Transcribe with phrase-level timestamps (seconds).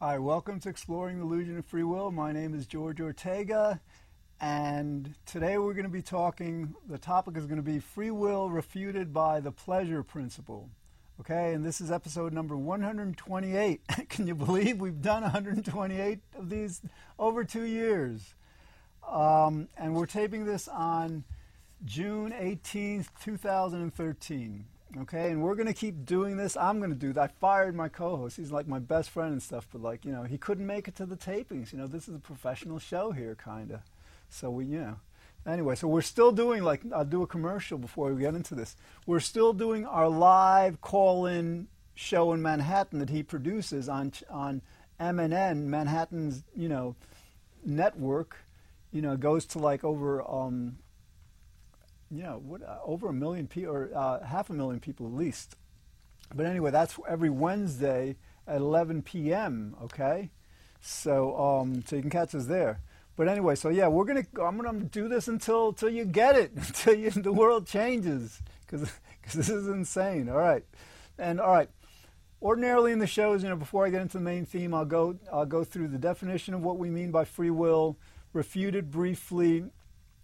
[0.00, 2.12] Hi, welcome to Exploring the Illusion of Free Will.
[2.12, 3.80] My name is George Ortega,
[4.40, 6.72] and today we're going to be talking.
[6.88, 10.70] The topic is going to be free will refuted by the pleasure principle.
[11.18, 13.80] Okay, and this is episode number 128.
[14.08, 16.80] Can you believe we've done 128 of these
[17.18, 18.36] over two years?
[19.04, 21.24] Um, and we're taping this on
[21.84, 24.64] June 18th, 2013.
[24.96, 26.56] Okay, and we're going to keep doing this.
[26.56, 27.20] I'm going to do that.
[27.20, 28.38] I fired my co host.
[28.38, 30.96] He's like my best friend and stuff, but like, you know, he couldn't make it
[30.96, 31.72] to the tapings.
[31.72, 33.80] You know, this is a professional show here, kind of.
[34.30, 34.96] So we, you know.
[35.46, 38.76] Anyway, so we're still doing, like, I'll do a commercial before we get into this.
[39.06, 44.62] We're still doing our live call in show in Manhattan that he produces on, on
[45.00, 46.96] MNN, Manhattan's, you know,
[47.64, 48.36] network.
[48.90, 50.78] You know, goes to like over um,
[52.10, 55.12] you know, what, uh, over a million people, or uh, half a million people at
[55.12, 55.56] least.
[56.34, 59.76] But anyway, that's every Wednesday at 11 p.m.
[59.84, 60.30] Okay,
[60.80, 62.80] so um, so you can catch us there.
[63.16, 66.52] But anyway, so yeah, we're gonna I'm gonna do this until until you get it,
[66.56, 68.90] until you, the world changes, because
[69.34, 70.28] this is insane.
[70.28, 70.64] All right,
[71.18, 71.68] and all right.
[72.40, 75.18] Ordinarily in the shows, you know, before I get into the main theme, I'll go
[75.32, 77.98] I'll go through the definition of what we mean by free will,
[78.32, 79.64] refuted briefly,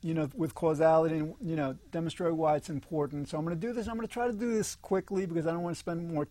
[0.05, 3.27] you know, with causality and, you know, demonstrate why it's important.
[3.27, 3.89] So I'm going to do this.
[3.89, 6.29] I'm going to try to do this quickly because I don't want to spend more,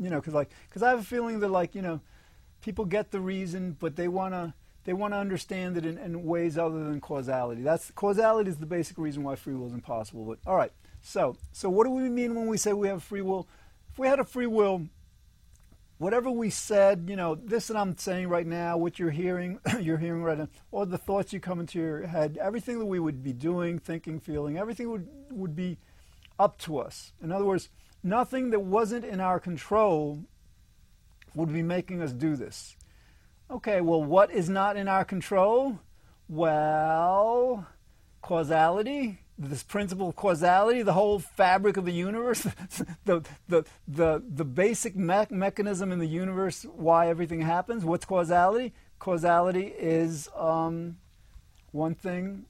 [0.00, 2.00] you know, because like, because I have a feeling that like, you know,
[2.62, 6.22] people get the reason, but they want to, they want to understand it in, in,
[6.26, 7.62] ways other than causality.
[7.62, 10.24] That's causality is the basic reason why free will is impossible.
[10.24, 13.20] But all right, so so what do we mean when we say we have free
[13.20, 13.48] will?
[13.90, 14.86] If we had a free will,
[15.98, 19.98] whatever we said, you know, this that I'm saying right now, what you're hearing, you're
[19.98, 23.22] hearing right now, or the thoughts you come into your head, everything that we would
[23.22, 25.78] be doing, thinking, feeling, everything would would be
[26.38, 27.12] up to us.
[27.22, 27.68] In other words,
[28.02, 30.24] nothing that wasn't in our control
[31.34, 32.76] would be making us do this.
[33.50, 35.80] Okay, well, what is not in our control?
[36.28, 37.66] Well,
[38.20, 42.42] causality, this principle of causality, the whole fabric of the universe,
[43.04, 47.84] the, the, the, the basic me- mechanism in the universe why everything happens.
[47.84, 48.72] What's causality?
[48.98, 50.96] Causality is um,
[51.70, 52.46] one thing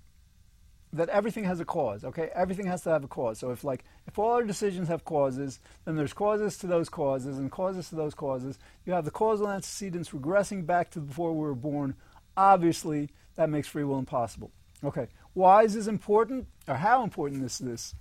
[0.94, 2.30] that everything has a cause, okay?
[2.34, 3.38] Everything has to have a cause.
[3.38, 7.36] So if like if all our decisions have causes, then there's causes to those causes
[7.38, 8.58] and causes to those causes.
[8.86, 11.94] You have the causal antecedents regressing back to before we were born.
[12.36, 14.50] Obviously, that makes free will impossible.
[14.82, 15.08] Okay.
[15.38, 17.94] Why is this important, or how important is this?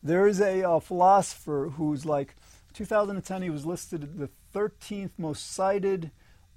[0.00, 2.36] There is a uh, philosopher who's like,
[2.72, 6.12] 2010, he was listed the 13th most cited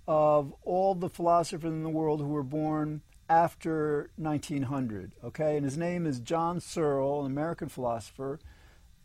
[0.08, 3.02] of all the philosophers in the world who were born
[3.32, 5.14] after 1900.
[5.24, 8.40] Okay, and his name is John Searle, an American philosopher,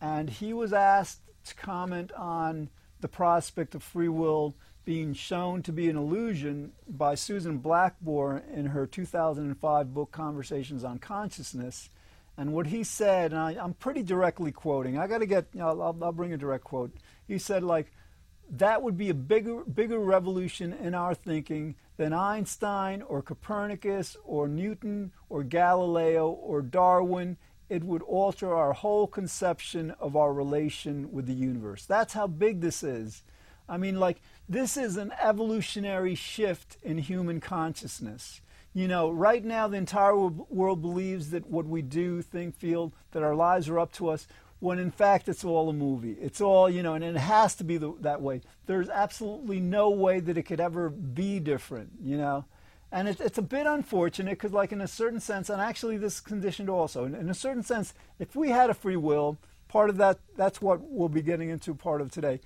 [0.03, 2.69] and he was asked to comment on
[3.01, 4.55] the prospect of free will
[4.85, 10.99] being shown to be an illusion by Susan Blackmore in her 2005 book Conversations on
[10.99, 11.89] Consciousness.
[12.37, 15.61] And what he said, and I, am pretty directly quoting, I got to get, you
[15.61, 16.91] know, I'll, I'll bring a direct quote.
[17.29, 17.93] He said, like,
[18.51, 24.49] that would be a bigger, bigger revolution in our thinking than Einstein or Copernicus or
[24.49, 27.37] Newton or Galileo or Darwin.
[27.69, 31.87] It would alter our whole conception of our relation with the universe.
[31.87, 33.23] That's how big this is.
[33.69, 38.41] I mean, like, this is an evolutionary shift in human consciousness.
[38.75, 43.23] You know, right now the entire world believes that what we do, think, feel, that
[43.23, 44.27] our lives are up to us,
[44.61, 46.17] when in fact it's all a movie.
[46.21, 48.41] It's all, you know, and it has to be the, that way.
[48.67, 52.47] There's absolutely no way that it could ever be different, you know.
[52.91, 56.15] And it, it's a bit unfortunate because, like, in a certain sense, and actually this
[56.15, 59.37] is conditioned also, in, in a certain sense, if we had a free will,
[59.69, 62.41] part of that, that's what we'll be getting into part of today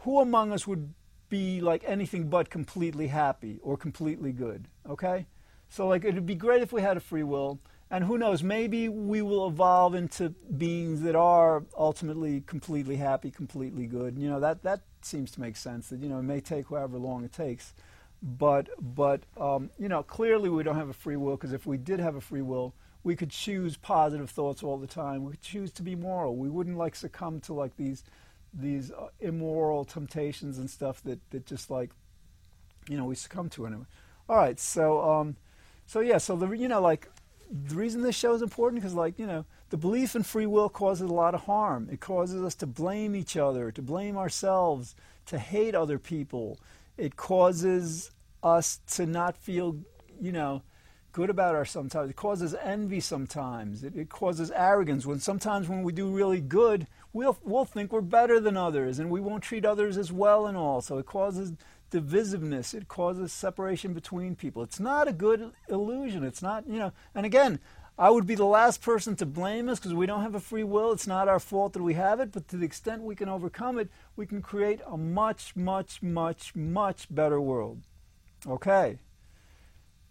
[0.00, 0.94] who among us would
[1.28, 4.68] be like anything but completely happy or completely good?
[4.88, 5.26] Okay?
[5.68, 7.60] So, like, it'd be great if we had a free will.
[7.90, 13.86] And who knows, maybe we will evolve into beings that are ultimately completely happy, completely
[13.86, 14.18] good.
[14.18, 16.98] You know, that, that seems to make sense that, you know, it may take however
[16.98, 17.72] long it takes.
[18.22, 21.78] But, but um, you know, clearly we don't have a free will because if we
[21.78, 22.74] did have a free will,
[23.04, 25.24] we could choose positive thoughts all the time.
[25.24, 26.36] We could choose to be moral.
[26.36, 28.02] We wouldn't like succumb to like these
[28.52, 31.90] these uh, immoral temptations and stuff that, that just like
[32.88, 33.84] you know we succumb to anyway.
[34.28, 35.36] All right, so um,
[35.86, 37.08] so yeah, so the you know like
[37.50, 40.68] the reason this show is important because like you know the belief in free will
[40.68, 41.88] causes a lot of harm.
[41.90, 44.94] It causes us to blame each other, to blame ourselves,
[45.26, 46.58] to hate other people.
[46.96, 48.10] It causes
[48.42, 49.78] us to not feel
[50.20, 50.62] you know
[51.12, 52.10] good about ourselves sometimes.
[52.10, 53.84] It causes envy sometimes.
[53.84, 55.06] It, it causes arrogance.
[55.06, 59.10] When sometimes when we do really good, we'll we'll think we're better than others, and
[59.10, 60.80] we won't treat others as well and all.
[60.80, 61.52] So it causes
[61.90, 62.74] divisiveness.
[62.74, 64.62] It causes separation between people.
[64.62, 66.24] It's not a good illusion.
[66.24, 67.60] It's not, you know, and again,
[67.98, 70.62] I would be the last person to blame us because we don't have a free
[70.62, 70.92] will.
[70.92, 73.78] It's not our fault that we have it, but to the extent we can overcome
[73.78, 77.80] it, we can create a much, much, much, much better world.
[78.46, 78.98] Okay.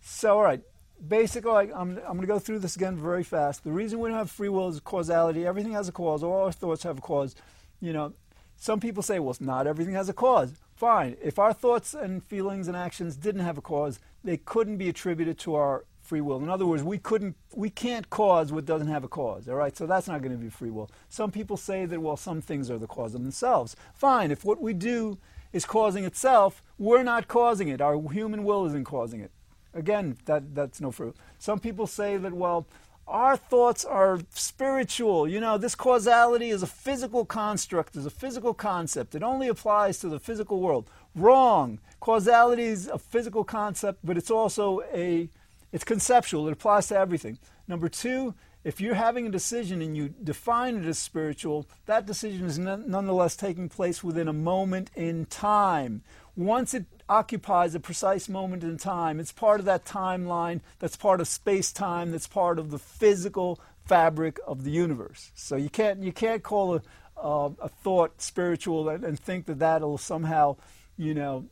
[0.02, 0.62] So, all right.
[1.06, 3.64] Basically, I'm, I'm going to go through this again very fast.
[3.64, 5.46] The reason we don't have free will is causality.
[5.46, 6.24] Everything has a cause.
[6.24, 7.36] All our thoughts have a cause.
[7.80, 8.14] You know,
[8.56, 10.54] some people say, well, not everything has a cause.
[10.76, 11.18] Fine.
[11.22, 15.38] If our thoughts and feelings and actions didn't have a cause, they couldn't be attributed
[15.40, 16.38] to our free will.
[16.38, 19.48] In other words, we couldn't, we can't cause what doesn't have a cause.
[19.48, 20.90] All right, so that's not going to be free will.
[21.10, 23.76] Some people say that well, some things are the cause of themselves.
[23.94, 25.20] Fine, if what we do
[25.54, 27.82] is causing itself, we're not causing it.
[27.82, 29.32] Our human will isn't causing it.
[29.78, 31.16] Again, that that's no fruit.
[31.40, 32.66] Some people say that well,
[33.08, 35.28] our thoughts are spiritual.
[35.28, 39.16] You know, this causality is a physical construct, is a physical concept.
[39.16, 40.90] It only applies to the physical world.
[41.16, 41.80] Wrong.
[42.00, 45.30] Causality is a physical concept, but it's also a
[45.72, 47.38] it's conceptual, it applies to everything.
[47.68, 48.34] Number two,
[48.64, 53.36] if you're having a decision and you define it as spiritual, that decision is nonetheless
[53.36, 56.02] taking place within a moment in time.
[56.38, 61.20] Once it occupies a precise moment in time, it's part of that timeline, that's part
[61.20, 65.32] of space time, that's part of the physical fabric of the universe.
[65.34, 66.82] So you can't, you can't call a,
[67.20, 70.58] uh, a thought spiritual and, and think that that'll somehow,
[70.96, 71.46] you know,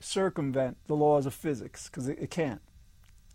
[0.00, 2.62] circumvent the laws of physics, because it, it can't.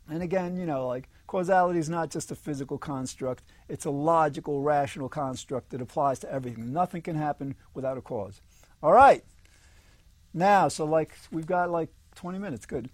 [0.09, 4.63] And again, you know, like causality is not just a physical construct, it's a logical,
[4.63, 6.73] rational construct that applies to everything.
[6.73, 8.41] Nothing can happen without a cause.
[8.81, 9.23] All right.
[10.33, 12.89] Now, so like we've got like 20 minutes, good.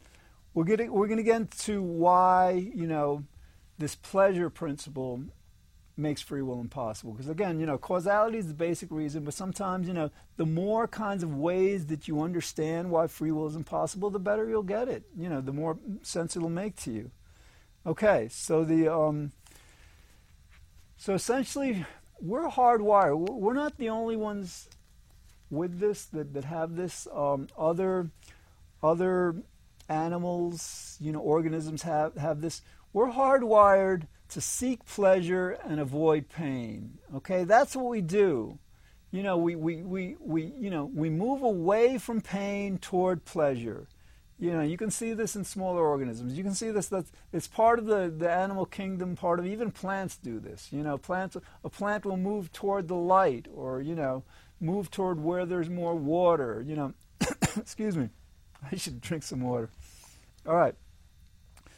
[0.53, 3.23] We're getting we're going to get into why, you know,
[3.77, 5.23] this pleasure principle
[5.97, 7.13] makes free will impossible.
[7.13, 10.87] Because again, you know, causality is the basic reason, but sometimes, you know, the more
[10.87, 14.87] kinds of ways that you understand why free will is impossible, the better you'll get
[14.87, 15.03] it.
[15.17, 17.11] You know, the more sense it'll make to you.
[17.85, 19.31] Okay, so the um,
[20.97, 21.85] so essentially,
[22.19, 23.29] we're hardwired.
[23.29, 24.69] We're not the only ones
[25.55, 27.07] with this that, that have this.
[27.13, 28.09] Um, other
[28.83, 29.35] other
[29.89, 32.61] animals, you know, organisms have have this.
[32.93, 36.97] We're hardwired to seek pleasure and avoid pain.
[37.15, 38.57] Okay, that's what we do.
[39.11, 43.87] You know, we, we, we, we, you know, we move away from pain toward pleasure.
[44.37, 46.37] You know, you can see this in smaller organisms.
[46.37, 49.71] You can see this that it's part of the, the animal kingdom, part of even
[49.71, 50.67] plants do this.
[50.71, 54.23] You know, plants a plant will move toward the light or, you know,
[54.59, 56.93] move toward where there's more water, you know.
[57.57, 58.09] Excuse me.
[58.71, 59.69] I should drink some water.
[60.47, 60.75] All right.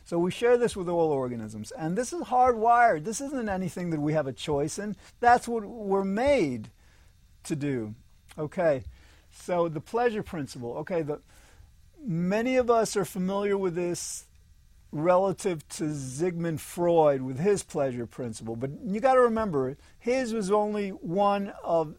[0.05, 1.71] So we share this with all organisms.
[1.71, 3.03] And this is hardwired.
[3.03, 4.95] This isn't anything that we have a choice in.
[5.19, 6.69] That's what we're made
[7.43, 7.93] to do.
[8.37, 8.83] Okay.
[9.31, 10.77] So the pleasure principle.
[10.77, 11.19] Okay, the
[12.03, 14.25] many of us are familiar with this
[14.91, 18.55] relative to Sigmund Freud with his pleasure principle.
[18.55, 21.95] But you got to remember, his was only one of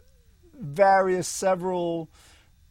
[0.58, 2.10] various several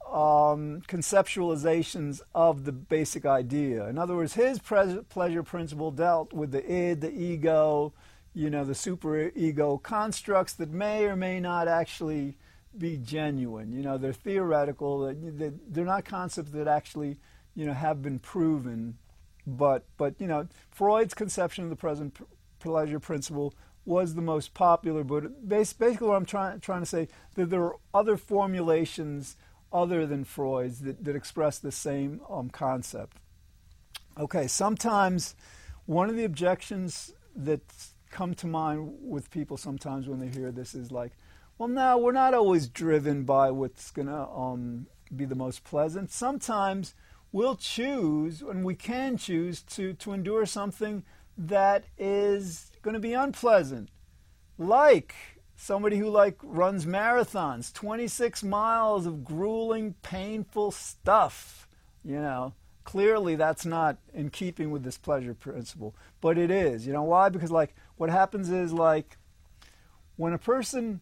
[0.06, 3.88] um, conceptualizations of the basic idea.
[3.88, 7.94] In other words, his pleasure principle dealt with the id, the ego,
[8.34, 12.38] you know, the super ego constructs that may or may not actually
[12.78, 13.72] be genuine.
[13.72, 15.14] You know, they're theoretical.
[15.14, 17.18] They're not concepts that actually,
[17.56, 18.98] you know, have been proven.
[19.46, 22.18] But, but you know, Freud's conception of the present
[22.60, 23.54] pleasure principle
[23.88, 25.04] was the most popular.
[25.04, 29.38] But basically, what I'm trying trying to say that there are other formulations
[29.72, 33.18] other than Freud's that, that express the same um, concept.
[34.20, 35.36] Okay, sometimes
[35.86, 37.62] one of the objections that
[38.10, 41.12] come to mind with people sometimes when they hear this is like,
[41.58, 46.12] well, no, we're not always driven by what's going to um, be the most pleasant.
[46.12, 46.94] Sometimes
[47.32, 51.04] we'll choose, and we can choose, to, to endure something
[51.38, 53.90] that is going to be unpleasant,
[54.58, 55.16] like
[55.56, 61.68] somebody who like runs marathons 26 miles of grueling painful stuff
[62.06, 62.54] you know?
[62.84, 67.04] Clearly that's not in keeping with this pleasure principle but it is you know?
[67.04, 67.30] Why?
[67.30, 69.18] Because like what happens is like
[70.16, 71.02] when a person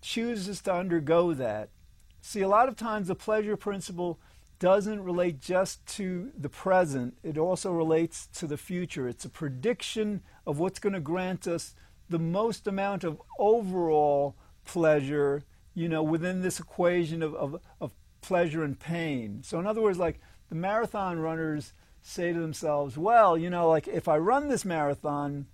[0.00, 1.68] chooses to undergo that
[2.20, 4.18] see a lot of times the pleasure principle
[4.58, 10.22] doesn't relate just to the present it also relates to the future it's a prediction
[10.46, 11.74] of what's going to grant us
[12.08, 15.44] the most amount of overall pleasure,
[15.74, 19.42] you know, within this equation of, of, of pleasure and pain.
[19.42, 21.72] So, in other words, like the marathon runners
[22.02, 25.46] say to themselves, well, you know, like if I run this marathon,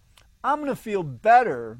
[0.44, 1.78] I'm going to feel better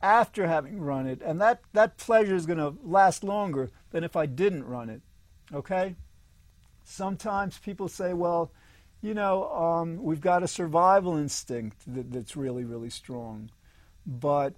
[0.00, 4.16] after having run it, and that, that pleasure is going to last longer than if
[4.16, 5.00] I didn't run it.
[5.52, 5.96] Okay?
[6.84, 8.52] Sometimes people say, well,
[9.02, 13.50] you know, um, we've got a survival instinct that, that's really, really strong.
[14.06, 14.54] But,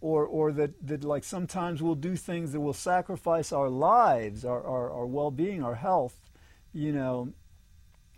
[0.00, 4.64] or, or that, that, like, sometimes we'll do things that will sacrifice our lives, our,
[4.64, 6.30] our, our well being, our health,
[6.72, 7.32] you know,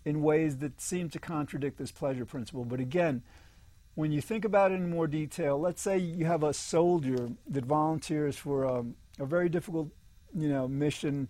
[0.04, 2.64] in ways that seem to contradict this pleasure principle.
[2.64, 3.22] But again,
[3.94, 7.64] when you think about it in more detail, let's say you have a soldier that
[7.64, 9.88] volunteers for um, a very difficult,
[10.34, 11.28] you know, mission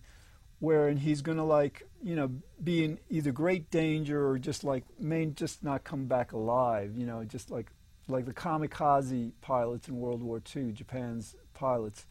[0.61, 2.31] where he's going to like, you know,
[2.63, 7.07] be in either great danger or just like may just not come back alive, you
[7.07, 7.73] know, just like
[8.09, 12.07] like the kamikaze pilots in World War II, Japan's pilots.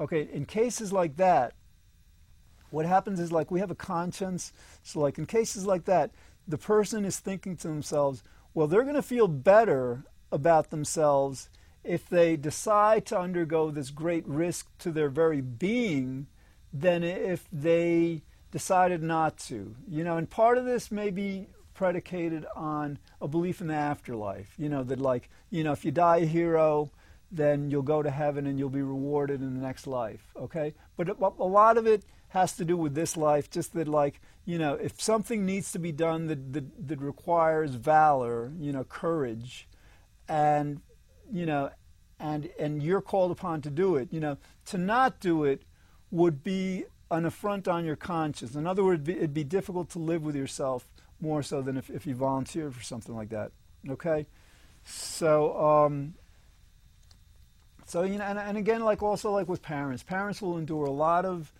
[0.00, 1.54] Okay, in cases like that,
[2.70, 4.52] what happens is like we have a conscience.
[4.82, 6.10] So like in cases like that,
[6.48, 11.48] the person is thinking to themselves, well, they're going to feel better about themselves
[11.84, 16.26] if they decide to undergo this great risk to their very being
[16.72, 19.74] than if they decided not to.
[19.88, 24.54] You know, and part of this may be predicated on a belief in the afterlife.
[24.56, 26.90] You know, that like, you know, if you die a hero,
[27.30, 30.32] then you'll go to heaven and you'll be rewarded in the next life.
[30.36, 30.74] Okay?
[30.96, 34.58] But a lot of it has to do with this life, just that, like, you
[34.58, 39.68] know, if something needs to be done that, that, that requires valor, you know, courage,
[40.28, 40.80] and,
[41.30, 41.70] you know,
[42.18, 45.62] and, and you're called upon to do it, you know, to not do it
[46.12, 48.54] would be an affront on your conscience.
[48.54, 50.86] In other words, it'd be difficult to live with yourself
[51.20, 53.50] more so than if, if you volunteered for something like that.
[53.88, 54.26] Okay?
[54.84, 56.14] So, um,
[57.86, 60.90] so you know, and, and again, like also like with parents, parents will endure a
[60.90, 61.52] lot of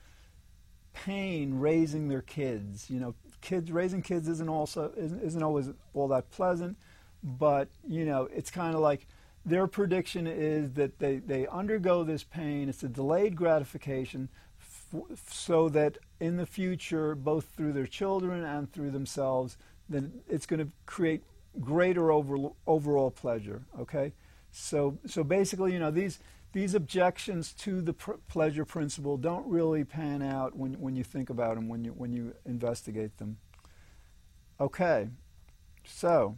[0.93, 2.91] pain raising their kids.
[2.91, 6.77] You know, kids raising kids isn't also isn't, isn't always all that pleasant,
[7.23, 9.07] but you know, it's kind of like
[9.45, 12.69] their prediction is that they, they undergo this pain.
[12.69, 14.29] It's a delayed gratification
[15.27, 19.57] so that in the future, both through their children and through themselves,
[19.89, 21.23] that it's going to create
[21.61, 23.63] greater over, overall pleasure.
[23.81, 24.13] Okay,
[24.51, 26.19] so so basically, you know, these
[26.53, 31.31] these objections to the pr- pleasure principle don't really pan out when, when you think
[31.31, 33.39] about them, when you, when you investigate them.
[34.61, 35.09] Okay,
[35.85, 36.37] so,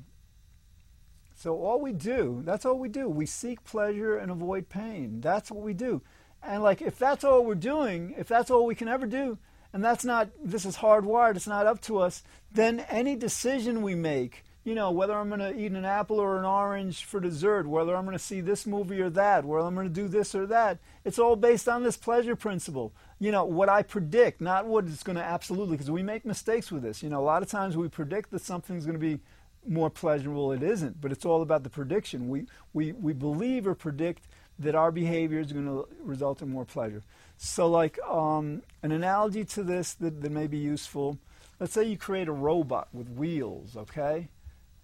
[1.35, 3.09] so all we do, that's all we do.
[3.09, 5.21] We seek pleasure and avoid pain.
[5.21, 6.03] That's what we do.
[6.43, 9.39] And like, if that's all we're doing, if that's all we can ever do,
[9.73, 12.23] and that's not, this is hardwired, it's not up to us,
[12.53, 16.39] then any decision we make you know, whether I'm going to eat an apple or
[16.39, 19.75] an orange for dessert, whether I'm going to see this movie or that, whether I'm
[19.75, 20.79] going to do this or that.
[21.05, 22.95] It's all based on this pleasure principle.
[23.21, 26.73] You know, what I predict, not what it's going to absolutely, because we make mistakes
[26.73, 27.03] with this.
[27.03, 29.21] You know, a lot of times we predict that something's going to be
[29.67, 30.53] more pleasurable.
[30.53, 32.29] It isn't, but it's all about the prediction.
[32.29, 34.29] We, we, we believe or predict
[34.59, 37.03] that our behavior is going to result in more pleasure.
[37.37, 41.19] So, like um, an analogy to this that, that may be useful
[41.61, 44.29] let's say you create a robot with wheels, okay?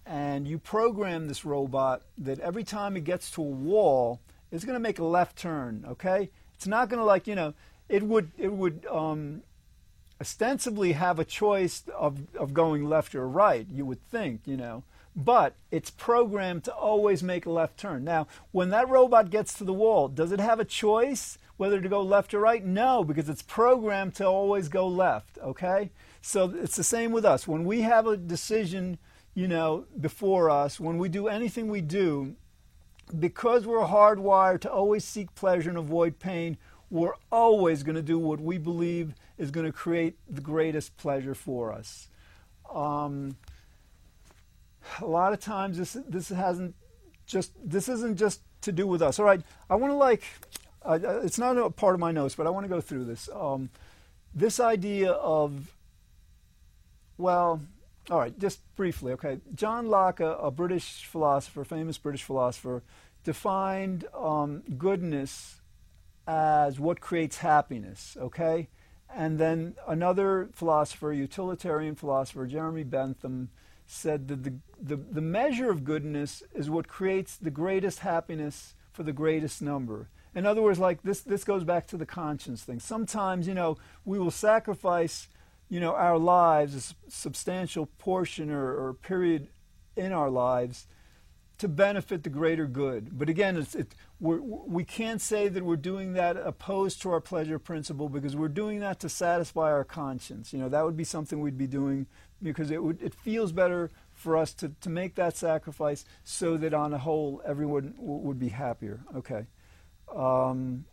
[0.05, 4.19] and you program this robot that every time it gets to a wall,
[4.51, 5.85] it's going to make a left turn.
[5.87, 7.53] Okay, it's not going to like you know
[7.87, 9.43] it would it would um,
[10.21, 13.67] ostensibly have a choice of of going left or right.
[13.69, 14.83] You would think you know.
[15.13, 18.05] But it's programmed to always make a left turn.
[18.05, 21.89] Now, when that robot gets to the wall, does it have a choice whether to
[21.89, 22.63] go left or right?
[22.63, 25.37] No, because it's programmed to always go left.
[25.39, 25.91] Okay?
[26.21, 27.45] So it's the same with us.
[27.45, 28.99] When we have a decision
[29.33, 32.35] you know, before us, when we do anything we do,
[33.17, 36.57] because we're hardwired to always seek pleasure and avoid pain,
[36.91, 41.33] we're always going to do what we believe is going to create the greatest pleasure
[41.33, 42.09] for us.
[42.71, 43.37] Um,
[44.99, 46.75] a lot of times, this this hasn't
[47.25, 49.19] just this isn't just to do with us.
[49.19, 50.23] All right, I want to like
[50.85, 53.29] it's not a part of my notes, but I want to go through this.
[53.33, 53.69] Um,
[54.35, 55.73] this idea of
[57.17, 57.61] well,
[58.09, 59.39] all right, just briefly, okay.
[59.55, 62.83] John Locke, a, a British philosopher, famous British philosopher,
[63.23, 65.60] defined um, goodness
[66.27, 68.69] as what creates happiness, okay?
[69.13, 73.49] And then another philosopher, utilitarian philosopher, Jeremy Bentham,
[73.85, 79.03] said that the, the, the measure of goodness is what creates the greatest happiness for
[79.03, 80.09] the greatest number.
[80.33, 82.79] In other words, like this, this goes back to the conscience thing.
[82.79, 85.27] Sometimes, you know, we will sacrifice
[85.71, 89.47] you know, our lives, a substantial portion or, or period
[89.95, 90.85] in our lives
[91.57, 93.17] to benefit the greater good.
[93.17, 97.19] But again, it's, it, we're, we can't say that we're doing that opposed to our
[97.19, 100.53] pleasure principle because we're doing that to satisfy our conscience.
[100.53, 102.05] You know, that would be something we'd be doing
[102.41, 106.71] because it, would, it feels better for us to, to make that sacrifice so that
[106.71, 108.99] on a whole everyone would be happier.
[109.15, 109.47] Okay.
[110.15, 110.85] Um,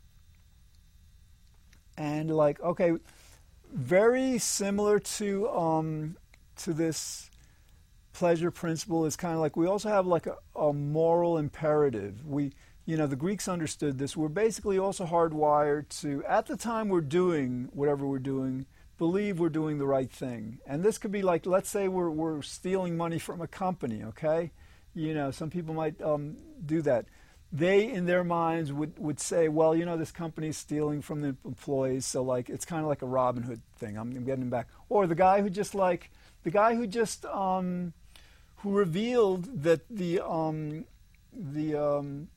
[1.98, 2.94] and like, okay,
[3.70, 6.16] very similar to um,
[6.56, 7.28] to this
[8.14, 12.26] pleasure principle is kind of like we also have like a, a moral imperative.
[12.26, 12.52] We
[12.88, 14.16] you know, the Greeks understood this.
[14.16, 18.64] We're basically also hardwired to, at the time we're doing whatever we're doing,
[18.96, 20.60] believe we're doing the right thing.
[20.66, 24.52] And this could be like, let's say we're, we're stealing money from a company, okay?
[24.94, 27.04] You know, some people might um, do that.
[27.52, 31.36] They, in their minds, would, would say, well, you know, this company's stealing from the
[31.44, 33.98] employees, so like it's kind of like a Robin Hood thing.
[33.98, 34.66] I'm, I'm getting them back.
[34.88, 36.10] Or the guy who just like,
[36.42, 37.92] the guy who just, um,
[38.56, 40.86] who revealed that the, um,
[41.34, 42.28] the, um,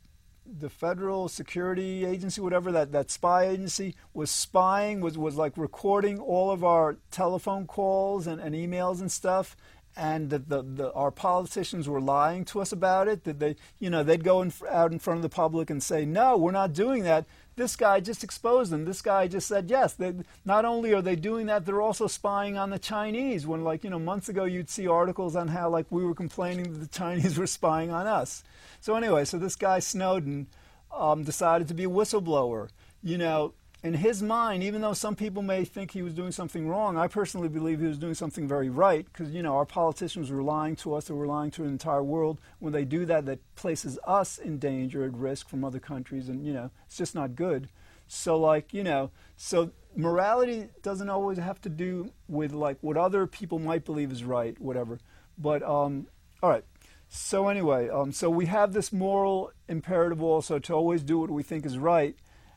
[0.45, 6.19] the federal security agency, whatever that, that spy agency was spying, was, was like recording
[6.19, 9.55] all of our telephone calls and, and emails and stuff,
[9.95, 13.23] and that the, the, our politicians were lying to us about it.
[13.25, 16.05] That they, you know, they'd go in, out in front of the public and say,
[16.05, 17.25] "No, we're not doing that."
[17.61, 18.85] This guy just exposed them.
[18.85, 20.15] This guy just said, "Yes." They,
[20.45, 23.45] not only are they doing that, they're also spying on the Chinese.
[23.45, 26.73] When, like, you know, months ago, you'd see articles on how, like, we were complaining
[26.73, 28.43] that the Chinese were spying on us.
[28.79, 30.47] So anyway, so this guy Snowden
[30.91, 32.69] um, decided to be a whistleblower.
[33.03, 36.67] You know, in his mind, even though some people may think he was doing something
[36.67, 40.29] wrong, I personally believe he was doing something very right because, you know, our politicians
[40.29, 42.39] were lying to us, they were lying to the entire world.
[42.59, 46.45] When they do that, that places us in danger, at risk from other countries, and,
[46.45, 47.69] you know, it's just not good.
[48.07, 53.25] So, like, you know, so morality doesn't always have to do with, like, what other
[53.25, 54.99] people might believe is right, whatever.
[55.39, 56.05] But, um,
[56.43, 56.65] all right.
[57.09, 61.43] So anyway, um, so we have this moral imperative also to always do what we
[61.43, 62.15] think is right,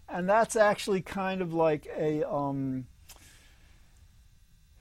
[0.09, 2.87] and that's actually kind of like a um,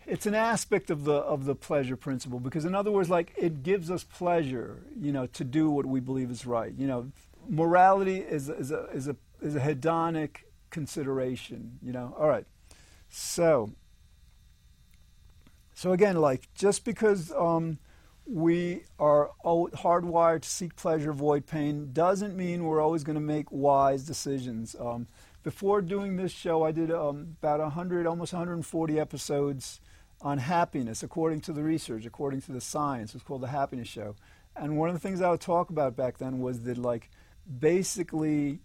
[0.06, 3.64] it's an aspect of the of the pleasure principle because in other words, like it
[3.64, 6.74] gives us pleasure, you know, to do what we believe is right.
[6.78, 7.12] You know,
[7.48, 10.38] morality is is a is a is a hedonic
[10.70, 11.80] consideration.
[11.82, 12.46] You know, all right,
[13.10, 13.72] so
[15.74, 17.32] so again, like just because.
[17.32, 17.80] Um,
[18.26, 23.52] we are hardwired to seek pleasure, avoid pain, doesn't mean we're always going to make
[23.52, 24.76] wise decisions.
[24.80, 25.08] Um,
[25.44, 29.82] before doing this show, I did um, about 100, almost 140 episodes
[30.22, 33.14] on happiness, according to the research, according to the science.
[33.14, 34.16] It's called the Happiness Show.
[34.56, 37.10] And one of the things I would talk about back then was that, like,
[37.60, 38.60] basically,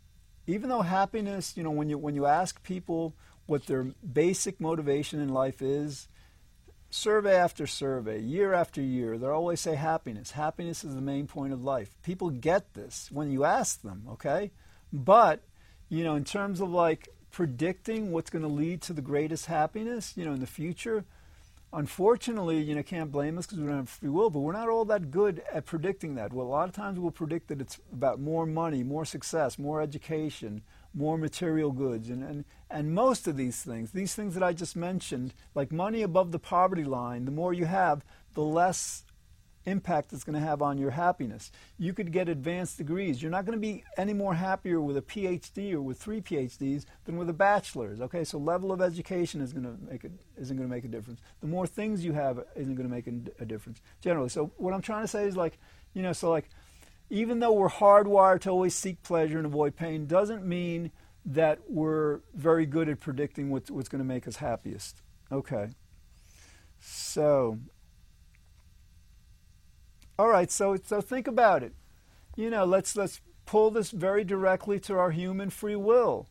[0.46, 3.14] even though happiness, you know, when you when you ask people
[3.46, 6.08] what their basic motivation in life is,
[6.90, 10.32] survey after survey, year after year, they always say happiness.
[10.32, 11.90] Happiness is the main point of life.
[12.02, 14.50] People get this when you ask them, okay?
[14.92, 15.42] But,
[15.88, 20.14] you know, in terms of like predicting what's going to lead to the greatest happiness,
[20.16, 21.04] you know, in the future,
[21.72, 24.68] unfortunately, you know, can't blame us because we don't have free will, but we're not
[24.68, 26.32] all that good at predicting that.
[26.32, 29.82] Well, a lot of times we'll predict that it's about more money, more success, more
[29.82, 30.62] education,
[30.94, 32.08] more material goods.
[32.08, 36.02] And, and, and most of these things, these things that I just mentioned, like money
[36.02, 39.04] above the poverty line, the more you have, the less
[39.68, 41.52] impact it's going to have on your happiness.
[41.78, 43.22] You could get advanced degrees.
[43.22, 46.86] You're not going to be any more happier with a PhD or with three PhDs
[47.04, 48.00] than with a bachelor's.
[48.00, 50.88] Okay, so level of education is going to make it isn't going to make a
[50.88, 51.20] difference.
[51.40, 54.30] The more things you have isn't going to make a, a difference generally.
[54.30, 55.58] So what I'm trying to say is like,
[55.92, 56.48] you know, so like
[57.10, 60.90] even though we're hardwired to always seek pleasure and avoid pain, doesn't mean
[61.24, 65.02] that we're very good at predicting what's, what's going to make us happiest.
[65.30, 65.70] Okay.
[66.80, 67.58] So,
[70.18, 70.50] all right.
[70.50, 71.72] So, so think about it.
[72.36, 76.28] You know, let's let's pull this very directly to our human free will.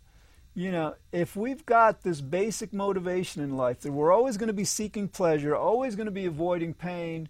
[0.54, 4.54] You know, if we've got this basic motivation in life that we're always going to
[4.54, 7.30] be seeking pleasure, always going to be avoiding pain,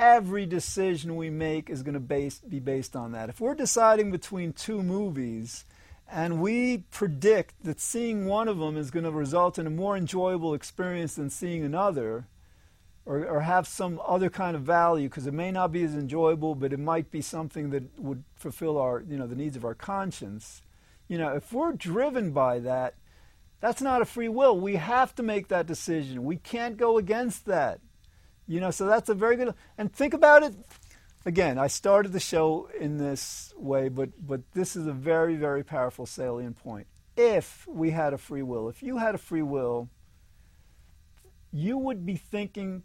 [0.00, 2.00] every decision we make is going to
[2.48, 3.28] be based on that.
[3.28, 5.66] If we're deciding between two movies
[6.10, 9.98] and we predict that seeing one of them is going to result in a more
[9.98, 12.26] enjoyable experience than seeing another,
[13.04, 16.54] or, or have some other kind of value, because it may not be as enjoyable,
[16.54, 19.74] but it might be something that would fulfill our, you know, the needs of our
[19.74, 20.62] conscience.
[21.08, 22.94] You know, if we're driven by that,
[23.60, 24.58] that's not a free will.
[24.58, 26.24] We have to make that decision.
[26.24, 27.80] We can't go against that.
[28.50, 29.54] You know, so that's a very good.
[29.78, 30.52] And think about it.
[31.24, 35.62] Again, I started the show in this way, but but this is a very very
[35.62, 36.88] powerful salient point.
[37.16, 39.88] If we had a free will, if you had a free will,
[41.52, 42.82] you would be thinking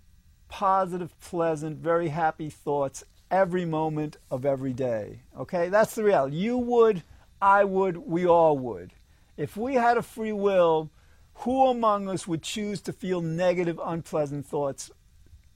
[0.49, 5.21] positive, pleasant, very happy thoughts every moment of every day.
[5.35, 5.69] Okay?
[5.69, 6.35] That's the reality.
[6.35, 7.01] You would,
[7.41, 8.93] I would, we all would.
[9.35, 10.91] If we had a free will,
[11.39, 14.91] who among us would choose to feel negative, unpleasant thoughts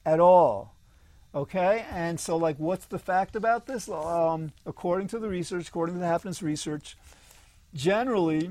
[0.10, 0.76] at all.
[1.34, 3.88] Okay, and so like, what's the fact about this?
[3.88, 6.98] Um, according to the research, according to the happiness research,
[7.74, 8.50] generally,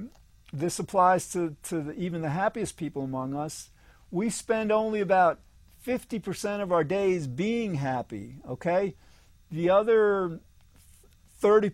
[0.52, 3.70] this applies to, to the, even the happiest people among us.
[4.12, 5.40] we spend only about
[5.84, 8.94] 50% of our days being happy, okay?
[9.50, 10.38] The other
[11.42, 11.72] 30%,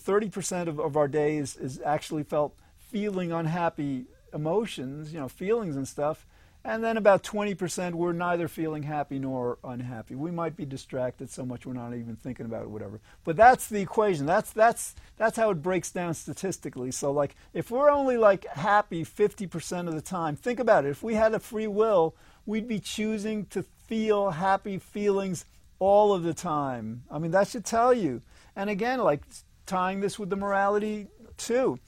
[0.00, 5.86] 30% of, of our days is actually felt feeling unhappy emotions, you know, feelings and
[5.86, 6.26] stuff.
[6.66, 10.14] And then about 20% we're neither feeling happy nor unhappy.
[10.14, 13.00] We might be distracted so much we're not even thinking about it, whatever.
[13.22, 14.24] But that's the equation.
[14.24, 16.90] That's that's that's how it breaks down statistically.
[16.90, 20.90] So like if we're only like happy 50% of the time, think about it.
[20.90, 22.14] If we had a free will,
[22.46, 25.44] we'd be choosing to feel happy feelings
[25.78, 27.02] all of the time.
[27.10, 28.22] I mean, that should tell you.
[28.56, 29.22] And again, like
[29.66, 31.78] tying this with the morality too.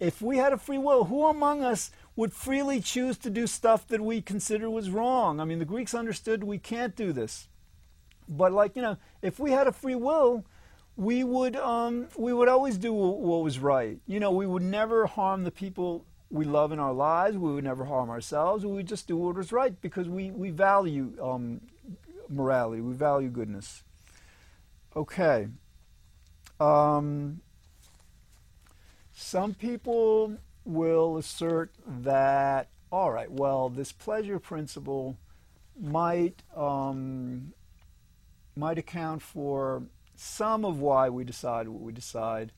[0.00, 3.86] If we had a free will, who among us would freely choose to do stuff
[3.88, 5.40] that we consider was wrong.
[5.40, 7.48] I mean, the Greeks understood we can't do this.
[8.28, 10.44] But like, you know, if we had a free will,
[10.96, 13.98] we would um, we would always do what was right.
[14.06, 17.36] You know, we would never harm the people we love in our lives.
[17.36, 18.64] We would never harm ourselves.
[18.64, 21.60] We would just do what was right because we we value um,
[22.28, 22.80] morality.
[22.80, 23.82] We value goodness.
[24.94, 25.48] Okay.
[26.60, 27.40] Um,
[29.12, 35.16] some people will assert that, all right, well, this pleasure principle
[35.80, 37.52] might um,
[38.56, 39.82] might account for
[40.14, 42.52] some of why we decide what we decide,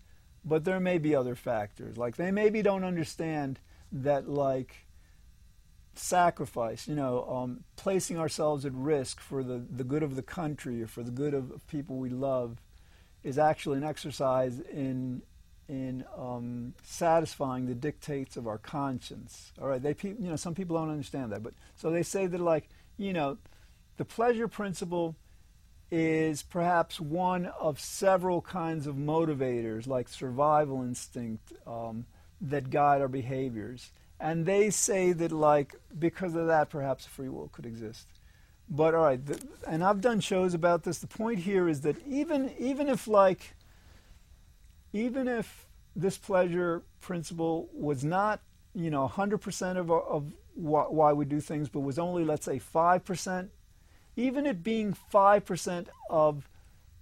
[0.45, 1.97] but there may be other factors.
[1.97, 3.59] Like they maybe don't understand
[3.91, 4.87] that, like
[5.95, 10.83] sacrifice, you know, um, placing ourselves at risk for the, the good of the country
[10.83, 12.61] or for the good of, of people we love,
[13.23, 15.23] is actually an exercise in
[15.69, 19.53] in um, satisfying the dictates of our conscience.
[19.61, 22.41] All right, they you know some people don't understand that, but so they say that
[22.41, 23.39] like you know,
[23.97, 25.17] the pleasure principle
[25.91, 32.07] is perhaps one of several kinds of motivators, like survival instinct, um,
[32.41, 33.91] that guide our behaviors.
[34.19, 38.07] And they say that like because of that, perhaps free will could exist.
[38.69, 40.99] But all right, the, and I've done shows about this.
[40.99, 43.55] The point here is that even even if like
[44.97, 48.41] even if this pleasure principle was not,
[48.75, 53.49] you know, 100% of, of why we do things, but was only, let's say, 5%,
[54.17, 56.49] even it being 5% of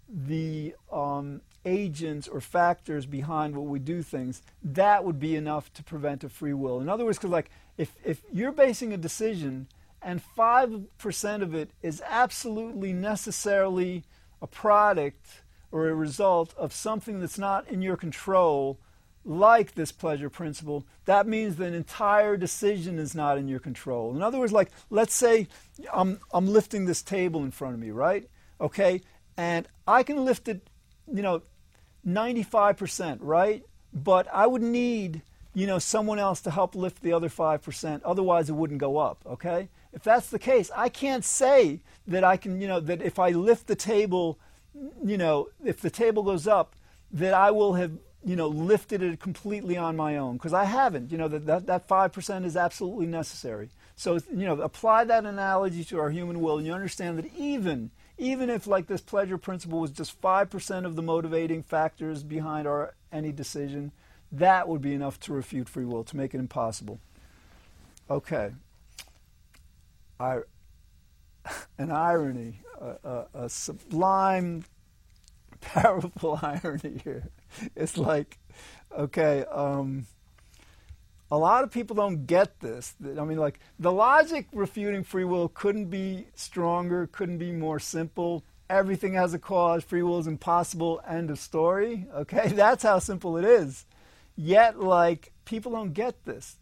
[0.09, 5.85] the um, agents or factors behind what we do things, that would be enough to
[5.85, 6.81] prevent a free will.
[6.81, 9.69] In other words, because like if, if you're basing a decision
[10.03, 14.03] and 5% of it is absolutely necessarily
[14.43, 15.44] a product
[15.75, 18.79] or a result of something that's not in your control,
[19.25, 24.15] like this pleasure principle, that means that an entire decision is not in your control.
[24.15, 25.49] In other words, like let's say
[25.93, 28.31] I'm I'm lifting this table in front of me, right?
[28.61, 29.01] Okay,
[29.37, 30.71] and I can lift it,
[31.13, 31.43] you know,
[32.07, 33.65] 95%, right?
[33.93, 35.23] But I would need,
[35.55, 38.01] you know, someone else to help lift the other 5%.
[38.05, 39.69] Otherwise, it wouldn't go up, okay?
[39.93, 43.31] If that's the case, I can't say that I can, you know, that if I
[43.31, 44.39] lift the table
[45.05, 46.75] you know, if the table goes up,
[47.13, 47.93] that I will have,
[48.25, 51.13] you know, lifted it completely on my own because I haven't.
[51.13, 53.71] You know, that, that, that 5% is absolutely necessary.
[53.97, 57.91] So, you know, apply that analogy to our human will and you understand that even,
[58.19, 62.95] even if like this pleasure principle was just 5% of the motivating factors behind our
[63.13, 63.93] any decision,
[64.33, 66.99] that would be enough to refute free will, to make it impossible.
[68.11, 68.51] Okay.
[70.19, 70.41] I,
[71.79, 74.65] an irony a, a, sublime,
[75.61, 77.29] powerful irony here.
[77.75, 78.39] It's like,
[78.97, 80.07] okay, um,
[81.31, 82.95] a lot of people don't get this.
[83.03, 88.45] I mean, like, the logic refuting free will couldn't be stronger, couldn't be more simple.
[88.69, 92.07] Everything has a cause, free will is impossible, end of story.
[92.15, 93.87] Okay, that's how simple it is.
[94.37, 96.57] Yet, like, people don't get this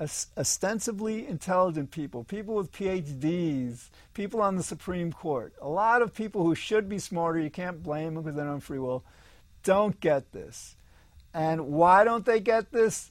[0.00, 6.42] ostensibly intelligent people, people with PhDs, people on the Supreme Court, a lot of people
[6.42, 9.04] who should be smarter, you can't blame them because they don't have free will,
[9.62, 10.76] don't get this.
[11.32, 13.10] And why don't they get this?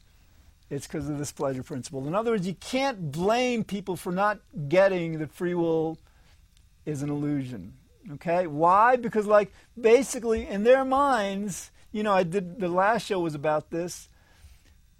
[0.69, 2.07] It's because of this pleasure principle.
[2.07, 5.97] In other words, you can't blame people for not getting that free will
[6.85, 7.73] is an illusion.
[8.13, 8.47] Okay?
[8.47, 8.95] Why?
[8.95, 13.69] Because, like, basically, in their minds, you know, I did the last show was about
[13.69, 14.09] this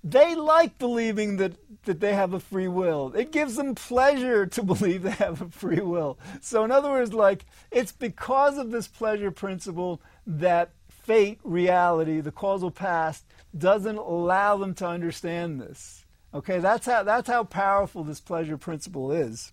[0.03, 1.53] they like believing that,
[1.85, 3.13] that they have a free will.
[3.15, 6.19] It gives them pleasure to believe they have a free will.
[6.41, 12.31] So, in other words, like, it's because of this pleasure principle that fate, reality, the
[12.31, 13.25] causal past,
[13.57, 16.05] doesn't allow them to understand this.
[16.33, 19.51] Okay, that's how, that's how powerful this pleasure principle is.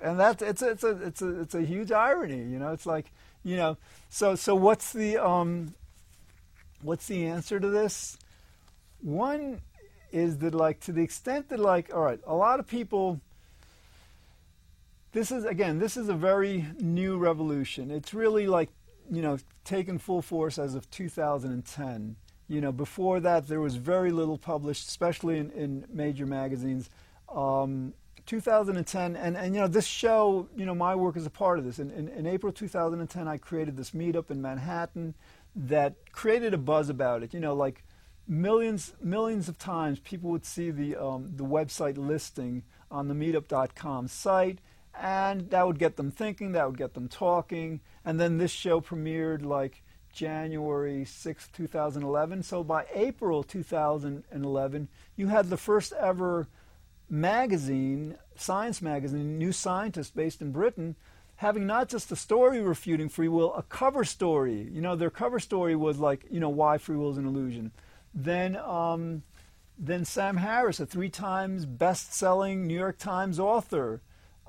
[0.00, 3.10] And that's, it's, it's, a, it's, a, it's a huge irony, you know, it's like,
[3.42, 3.76] you know,
[4.08, 5.74] so, so what's the, um,
[6.82, 8.16] what's the answer to this?
[9.00, 9.60] One
[10.12, 13.20] is that, like, to the extent that, like, all right, a lot of people,
[15.12, 17.90] this is again, this is a very new revolution.
[17.90, 18.68] It's really like
[19.10, 22.16] you know taken full force as of 2010.
[22.48, 26.90] You know, before that there was very little published, especially in, in major magazines.
[27.28, 27.94] Um,
[28.26, 31.64] 2010, and, and you know this show, you know my work is a part of
[31.64, 31.78] this.
[31.78, 35.14] In, in, in April 2010, I created this meetup in Manhattan
[35.56, 37.32] that created a buzz about it.
[37.32, 37.84] You know, like
[38.28, 44.06] millions millions of times people would see the um, the website listing on the meetup.com
[44.06, 44.58] site
[45.00, 48.80] and that would get them thinking that would get them talking and then this show
[48.80, 56.46] premiered like January 6, 2011 so by April 2011 you had the first ever
[57.08, 60.96] magazine science magazine New Scientist based in Britain
[61.36, 64.68] having not just a story refuting free will a cover story.
[64.70, 67.72] You know their cover story was like you know why free will is an illusion
[68.14, 69.22] then, um,
[69.78, 74.00] then Sam Harris, a three times best selling New York Times author,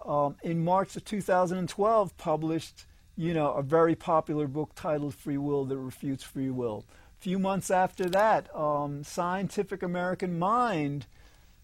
[0.05, 2.85] um, in March of 2012 published
[3.19, 6.85] you know, a very popular book titled Free Will that refutes free will.
[7.19, 11.05] A few months after that, um, Scientific American Mind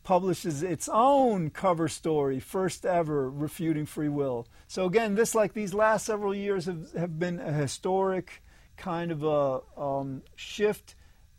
[0.04, 4.46] publishes its own cover story, first ever refuting free will.
[4.68, 8.44] So again, this like these last several years have, have been a historic
[8.76, 10.94] kind of a um, shift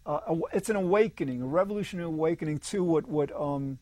[0.07, 3.79] uh, it's an awakening, a revolutionary awakening to what what um,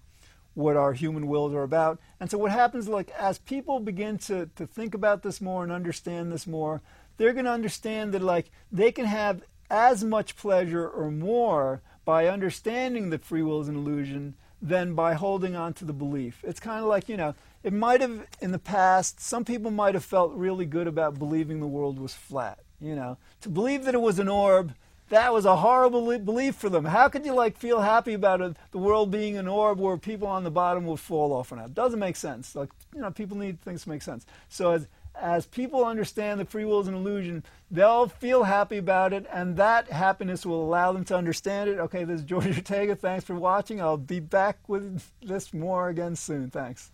[0.55, 2.01] what our human wills are about.
[2.19, 5.71] And so what happens, like as people begin to to think about this more and
[5.71, 6.81] understand this more,
[7.19, 12.27] they're going to understand that like they can have as much pleasure or more by
[12.27, 16.43] understanding that free will is an illusion than by holding on to the belief.
[16.43, 17.35] It's kind of like you know.
[17.63, 19.21] It might have in the past.
[19.21, 22.59] Some people might have felt really good about believing the world was flat.
[22.81, 24.75] You know, to believe that it was an orb
[25.09, 26.85] that was a horrible belief for them.
[26.85, 30.29] How could you like feel happy about it, the world being an orb where people
[30.29, 31.75] on the bottom would fall off and out?
[31.75, 32.55] Doesn't make sense.
[32.55, 34.27] Like you know, people need things to make sense.
[34.49, 39.13] So as as people understand that free will is an illusion, they'll feel happy about
[39.13, 41.79] it, and that happiness will allow them to understand it.
[41.79, 42.97] Okay, this is George Ortega.
[42.97, 43.81] Thanks for watching.
[43.81, 46.51] I'll be back with this more again soon.
[46.51, 46.91] Thanks.